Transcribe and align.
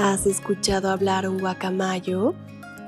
¿Has 0.00 0.26
escuchado 0.26 0.90
hablar 0.90 1.28
un 1.28 1.40
guacamayo? 1.40 2.32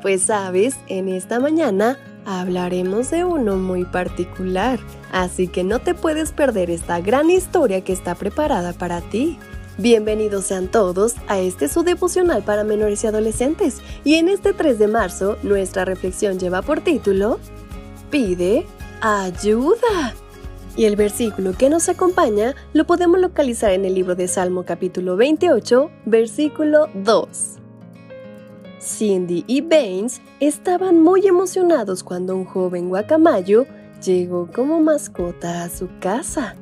Pues 0.00 0.22
sabes, 0.22 0.76
en 0.86 1.08
esta 1.08 1.40
mañana 1.40 1.98
hablaremos 2.24 3.10
de 3.10 3.24
uno 3.24 3.56
muy 3.56 3.84
particular, 3.84 4.78
así 5.10 5.48
que 5.48 5.64
no 5.64 5.80
te 5.80 5.94
puedes 5.94 6.30
perder 6.30 6.70
esta 6.70 7.00
gran 7.00 7.28
historia 7.28 7.80
que 7.80 7.92
está 7.92 8.14
preparada 8.14 8.72
para 8.74 9.00
ti. 9.00 9.40
Bienvenidos 9.76 10.44
sean 10.44 10.68
todos 10.68 11.16
a 11.26 11.40
este 11.40 11.66
su 11.66 11.82
devocional 11.82 12.44
para 12.44 12.62
menores 12.62 13.02
y 13.02 13.08
adolescentes. 13.08 13.78
Y 14.04 14.14
en 14.14 14.28
este 14.28 14.52
3 14.52 14.78
de 14.78 14.86
marzo, 14.86 15.36
nuestra 15.42 15.84
reflexión 15.84 16.38
lleva 16.38 16.62
por 16.62 16.80
título 16.80 17.40
Pide 18.12 18.68
ayuda. 19.00 20.14
Y 20.76 20.84
el 20.84 20.96
versículo 20.96 21.52
que 21.52 21.68
nos 21.68 21.88
acompaña 21.88 22.54
lo 22.72 22.86
podemos 22.86 23.20
localizar 23.20 23.72
en 23.72 23.84
el 23.84 23.94
libro 23.94 24.14
de 24.14 24.28
Salmo 24.28 24.64
capítulo 24.64 25.16
28, 25.16 25.90
versículo 26.06 26.88
2. 26.94 27.28
Cindy 28.80 29.44
y 29.46 29.60
Baines 29.60 30.22
estaban 30.38 31.02
muy 31.02 31.26
emocionados 31.26 32.02
cuando 32.02 32.34
un 32.34 32.44
joven 32.44 32.88
guacamayo 32.88 33.66
llegó 34.02 34.48
como 34.50 34.80
mascota 34.80 35.64
a 35.64 35.68
su 35.68 35.88
casa. 36.00 36.56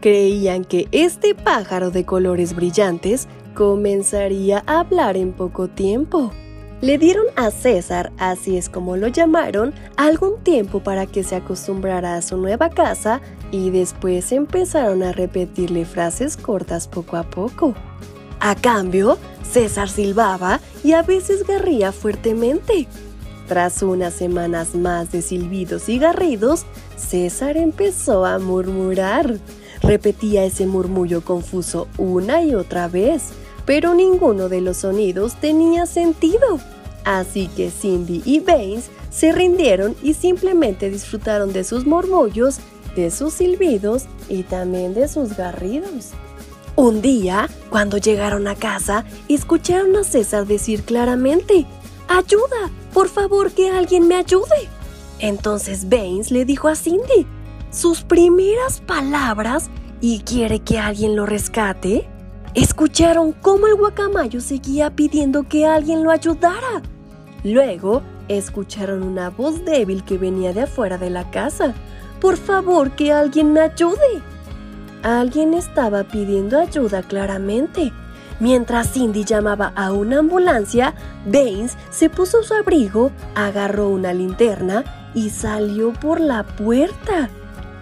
Creían 0.00 0.64
que 0.64 0.86
este 0.92 1.34
pájaro 1.34 1.90
de 1.90 2.04
colores 2.04 2.54
brillantes 2.54 3.26
comenzaría 3.54 4.62
a 4.66 4.80
hablar 4.80 5.16
en 5.16 5.32
poco 5.32 5.68
tiempo. 5.68 6.30
Le 6.84 6.98
dieron 6.98 7.24
a 7.34 7.50
César, 7.50 8.12
así 8.18 8.58
es 8.58 8.68
como 8.68 8.98
lo 8.98 9.08
llamaron, 9.08 9.72
algún 9.96 10.38
tiempo 10.42 10.80
para 10.80 11.06
que 11.06 11.24
se 11.24 11.34
acostumbrara 11.34 12.14
a 12.14 12.20
su 12.20 12.36
nueva 12.36 12.68
casa 12.68 13.22
y 13.50 13.70
después 13.70 14.32
empezaron 14.32 15.02
a 15.02 15.12
repetirle 15.12 15.86
frases 15.86 16.36
cortas 16.36 16.86
poco 16.86 17.16
a 17.16 17.22
poco. 17.22 17.72
A 18.38 18.54
cambio, 18.54 19.16
César 19.50 19.88
silbaba 19.88 20.60
y 20.82 20.92
a 20.92 21.00
veces 21.00 21.46
garría 21.46 21.90
fuertemente. 21.90 22.86
Tras 23.48 23.82
unas 23.82 24.12
semanas 24.12 24.74
más 24.74 25.10
de 25.10 25.22
silbidos 25.22 25.88
y 25.88 25.98
garridos, 25.98 26.66
César 26.96 27.56
empezó 27.56 28.26
a 28.26 28.38
murmurar. 28.38 29.38
Repetía 29.80 30.44
ese 30.44 30.66
murmullo 30.66 31.24
confuso 31.24 31.88
una 31.96 32.42
y 32.42 32.54
otra 32.54 32.88
vez, 32.88 33.30
pero 33.64 33.94
ninguno 33.94 34.50
de 34.50 34.60
los 34.60 34.76
sonidos 34.76 35.40
tenía 35.40 35.86
sentido. 35.86 36.60
Así 37.04 37.48
que 37.48 37.70
Cindy 37.70 38.22
y 38.24 38.40
Baines 38.40 38.90
se 39.10 39.32
rindieron 39.32 39.94
y 40.02 40.14
simplemente 40.14 40.90
disfrutaron 40.90 41.52
de 41.52 41.64
sus 41.64 41.86
murmullos, 41.86 42.58
de 42.96 43.10
sus 43.10 43.34
silbidos 43.34 44.04
y 44.28 44.42
también 44.42 44.94
de 44.94 45.08
sus 45.08 45.36
garridos. 45.36 46.12
Un 46.76 47.02
día, 47.02 47.48
cuando 47.70 47.98
llegaron 47.98 48.48
a 48.48 48.56
casa, 48.56 49.04
escucharon 49.28 49.94
a 49.96 50.04
César 50.04 50.46
decir 50.46 50.82
claramente, 50.82 51.66
¡Ayuda! 52.08 52.70
Por 52.92 53.08
favor, 53.08 53.52
que 53.52 53.70
alguien 53.70 54.08
me 54.08 54.16
ayude. 54.16 54.68
Entonces 55.18 55.88
Baines 55.88 56.30
le 56.30 56.44
dijo 56.44 56.68
a 56.68 56.74
Cindy, 56.74 57.26
sus 57.70 58.02
primeras 58.02 58.80
palabras 58.80 59.70
y 60.00 60.20
quiere 60.20 60.60
que 60.60 60.78
alguien 60.78 61.16
lo 61.16 61.26
rescate. 61.26 62.08
Escucharon 62.54 63.32
cómo 63.32 63.66
el 63.66 63.74
guacamayo 63.74 64.40
seguía 64.40 64.94
pidiendo 64.94 65.48
que 65.48 65.66
alguien 65.66 66.04
lo 66.04 66.10
ayudara. 66.10 66.82
Luego, 67.44 68.02
escucharon 68.28 69.02
una 69.02 69.28
voz 69.30 69.64
débil 69.64 70.02
que 70.02 70.18
venía 70.18 70.52
de 70.52 70.62
afuera 70.62 70.96
de 70.98 71.10
la 71.10 71.30
casa. 71.30 71.74
Por 72.20 72.38
favor, 72.38 72.92
que 72.92 73.12
alguien 73.12 73.52
me 73.52 73.60
ayude. 73.60 74.22
Alguien 75.02 75.52
estaba 75.52 76.04
pidiendo 76.04 76.58
ayuda 76.58 77.02
claramente. 77.02 77.92
Mientras 78.40 78.92
Cindy 78.92 79.24
llamaba 79.24 79.72
a 79.76 79.92
una 79.92 80.20
ambulancia, 80.20 80.94
Baines 81.26 81.76
se 81.90 82.08
puso 82.08 82.42
su 82.42 82.54
abrigo, 82.54 83.12
agarró 83.34 83.90
una 83.90 84.14
linterna 84.14 84.84
y 85.14 85.30
salió 85.30 85.92
por 85.92 86.20
la 86.20 86.42
puerta. 86.44 87.28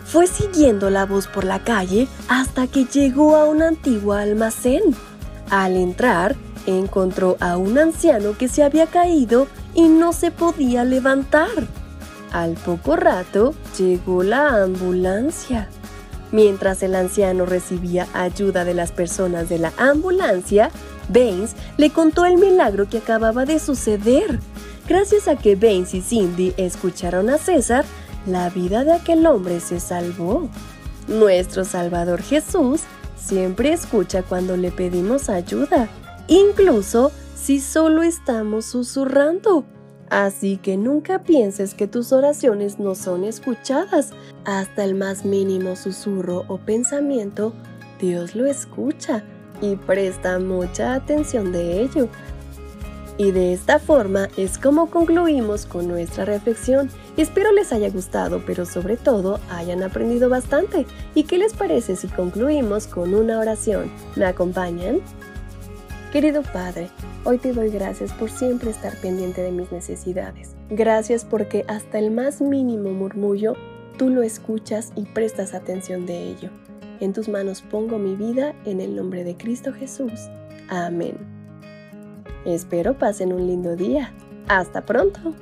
Fue 0.05 0.27
siguiendo 0.27 0.91
la 0.91 1.07
voz 1.07 1.29
por 1.29 1.45
la 1.45 1.61
calle 1.61 2.09
hasta 2.29 2.67
que 2.67 2.85
llegó 2.85 3.37
a 3.37 3.45
un 3.45 3.63
antiguo 3.63 4.13
almacén. 4.15 4.83
Al 5.49 5.77
entrar, 5.77 6.35
encontró 6.67 7.37
a 7.41 7.57
un 7.57 7.79
anciano 7.79 8.37
que 8.37 8.49
se 8.49 8.63
había 8.63 8.87
caído 8.87 9.47
y 9.75 9.89
no 9.89 10.13
se 10.13 10.31
podía 10.31 10.85
levantar. 10.85 11.49
Al 12.33 12.55
poco 12.55 12.97
rato 12.97 13.55
llegó 13.79 14.23
la 14.23 14.63
ambulancia. 14.63 15.69
Mientras 16.31 16.83
el 16.83 16.95
anciano 16.95 17.45
recibía 17.45 18.09
ayuda 18.15 18.65
de 18.65 18.73
las 18.73 18.91
personas 18.91 19.51
de 19.51 19.59
la 19.59 19.73
ambulancia, 19.77 20.71
Baines 21.09 21.55
le 21.77 21.91
contó 21.91 22.25
el 22.25 22.39
milagro 22.39 22.89
que 22.89 22.99
acababa 22.99 23.45
de 23.45 23.59
suceder. 23.59 24.41
Gracias 24.89 25.29
a 25.29 25.37
que 25.37 25.57
Baines 25.57 25.95
y 25.95 26.01
Cindy 26.01 26.55
escucharon 26.57 27.29
a 27.29 27.37
César, 27.37 27.85
la 28.27 28.49
vida 28.49 28.85
de 28.85 28.93
aquel 28.93 29.27
hombre 29.27 29.61
se 29.61 29.79
salvó. 29.79 30.49
Nuestro 31.07 31.65
Salvador 31.65 32.23
Jesús 32.23 32.81
siempre 33.17 33.73
escucha 33.73 34.23
cuando 34.23 34.57
le 34.57 34.71
pedimos 34.71 35.29
ayuda, 35.29 35.89
incluso 36.33 37.13
si 37.35 37.61
solo 37.61 38.03
estamos 38.03 38.65
susurrando. 38.65 39.65
Así 40.09 40.59
que 40.59 40.77
nunca 40.77 41.23
pienses 41.23 41.75
que 41.75 41.87
tus 41.87 42.13
oraciones 42.13 42.79
no 42.79 42.95
son 42.95 43.25
escuchadas. 43.25 44.11
Hasta 44.45 44.85
el 44.85 44.95
más 44.95 45.25
mínimo 45.25 45.75
susurro 45.75 46.45
o 46.49 46.59
pensamiento, 46.59 47.53
Dios 47.99 48.35
lo 48.35 48.47
escucha 48.47 49.25
y 49.61 49.77
presta 49.77 50.39
mucha 50.39 50.95
atención 50.95 51.53
de 51.53 51.83
ello. 51.83 52.09
Y 53.19 53.31
de 53.31 53.53
esta 53.53 53.79
forma 53.79 54.29
es 54.37 54.59
como 54.59 54.91
concluimos 54.91 55.67
con 55.67 55.87
nuestra 55.87 56.25
reflexión. 56.25 56.91
Espero 57.17 57.53
les 57.53 57.73
haya 57.73 57.91
gustado, 57.91 58.43
pero 58.47 58.65
sobre 58.65 58.97
todo 58.97 59.39
hayan 59.51 59.83
aprendido 59.83 60.29
bastante. 60.29 60.87
¿Y 61.15 61.25
qué 61.25 61.39
les 61.39 61.53
parece 61.55 61.97
si 61.97 62.09
concluimos 62.09 62.87
con 62.87 63.15
una 63.15 63.39
oración? 63.39 63.91
¿Me 64.17 64.25
acompañan? 64.25 65.01
Querido 66.13 66.43
Padre, 66.43 66.91
hoy 67.25 67.39
te 67.39 67.55
doy 67.55 67.71
gracias 67.71 68.13
por 68.13 68.29
siempre 68.29 68.69
estar 68.69 68.95
pendiente 69.01 69.41
de 69.41 69.51
mis 69.51 69.73
necesidades. 69.73 70.55
Gracias 70.69 71.25
porque 71.25 71.65
hasta 71.69 71.99
el 71.99 72.11
más 72.11 72.43
mínimo 72.43 72.91
murmullo, 72.91 73.55
tú 73.97 74.11
lo 74.11 74.23
escuchas 74.23 74.93
y 74.95 75.07
prestas 75.07 75.55
atención 75.55 76.05
de 76.05 76.25
ello. 76.29 76.51
En 77.01 77.15
tus 77.15 77.31
manos 77.31 77.63
pongo 77.63 77.99
mi 77.99 78.15
vida 78.15 78.55
en 78.67 78.83
el 78.83 78.95
nombre 78.95 79.25
de 79.25 79.39
Cristo 79.39 79.73
Jesús. 79.73 80.29
Amén. 80.69 81.17
Espero 82.45 82.99
pasen 82.99 83.33
un 83.33 83.47
lindo 83.47 83.75
día. 83.75 84.13
Hasta 84.49 84.85
pronto. 84.85 85.35